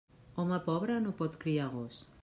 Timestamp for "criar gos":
1.47-2.05